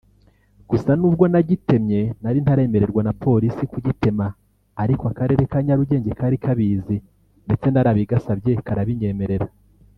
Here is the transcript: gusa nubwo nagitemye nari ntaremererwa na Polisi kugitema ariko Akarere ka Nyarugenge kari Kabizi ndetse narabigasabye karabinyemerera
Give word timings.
gusa 0.69 0.91
nubwo 0.99 1.23
nagitemye 1.33 2.01
nari 2.21 2.39
ntaremererwa 2.43 3.01
na 3.07 3.13
Polisi 3.23 3.63
kugitema 3.71 4.27
ariko 4.83 5.03
Akarere 5.11 5.43
ka 5.51 5.59
Nyarugenge 5.65 6.11
kari 6.19 6.37
Kabizi 6.43 6.97
ndetse 7.45 7.67
narabigasabye 7.69 8.51
karabinyemerera 8.67 9.47